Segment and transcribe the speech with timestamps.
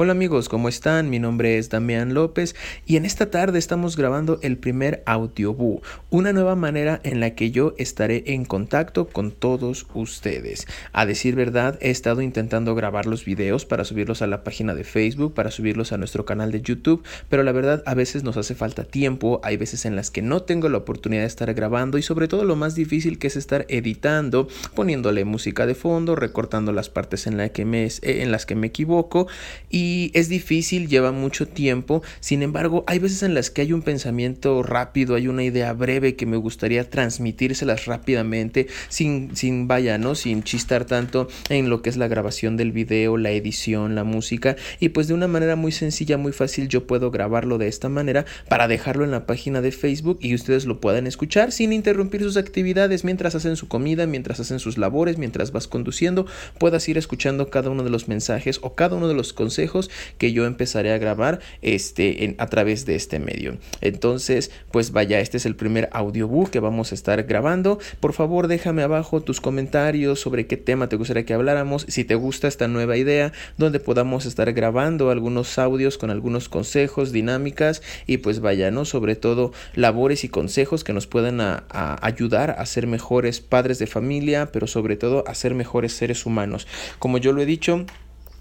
[0.00, 1.10] Hola amigos, ¿cómo están?
[1.10, 2.54] Mi nombre es Damián López
[2.86, 7.50] y en esta tarde estamos grabando el primer Audioboo, una nueva manera en la que
[7.50, 10.68] yo estaré en contacto con todos ustedes.
[10.92, 14.84] A decir verdad, he estado intentando grabar los videos para subirlos a la página de
[14.84, 18.54] Facebook, para subirlos a nuestro canal de YouTube, pero la verdad a veces nos hace
[18.54, 22.02] falta tiempo, hay veces en las que no tengo la oportunidad de estar grabando y
[22.02, 24.46] sobre todo lo más difícil que es estar editando,
[24.76, 28.68] poniéndole música de fondo, recortando las partes en, la que me, en las que me
[28.68, 29.26] equivoco
[29.68, 33.82] y es difícil, lleva mucho tiempo, sin embargo hay veces en las que hay un
[33.82, 40.14] pensamiento rápido, hay una idea breve que me gustaría transmitírselas rápidamente sin, sin vaya, ¿no?
[40.14, 44.56] Sin chistar tanto en lo que es la grabación del video, la edición, la música.
[44.80, 48.24] Y pues de una manera muy sencilla, muy fácil yo puedo grabarlo de esta manera
[48.48, 52.36] para dejarlo en la página de Facebook y ustedes lo puedan escuchar sin interrumpir sus
[52.36, 53.04] actividades.
[53.04, 56.26] Mientras hacen su comida, mientras hacen sus labores, mientras vas conduciendo,
[56.58, 59.77] puedas ir escuchando cada uno de los mensajes o cada uno de los consejos
[60.18, 63.58] que yo empezaré a grabar este, a través de este medio.
[63.80, 67.78] Entonces, pues vaya, este es el primer audiobook que vamos a estar grabando.
[68.00, 72.14] Por favor, déjame abajo tus comentarios sobre qué tema te gustaría que habláramos, si te
[72.14, 78.18] gusta esta nueva idea, donde podamos estar grabando algunos audios con algunos consejos, dinámicas y
[78.18, 78.84] pues vaya, ¿no?
[78.84, 84.50] Sobre todo labores y consejos que nos puedan ayudar a ser mejores padres de familia,
[84.52, 86.66] pero sobre todo a ser mejores seres humanos.
[86.98, 87.86] Como yo lo he dicho,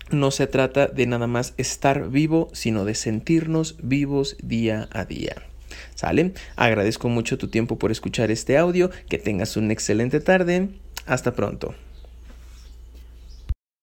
[0.09, 5.36] no se trata de nada más estar vivo, sino de sentirnos vivos día a día.
[5.95, 6.33] ¿Sale?
[6.55, 10.69] Agradezco mucho tu tiempo por escuchar este audio, que tengas una excelente tarde.
[11.05, 11.75] Hasta pronto.